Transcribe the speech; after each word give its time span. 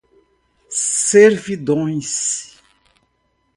servidões 0.73 2.59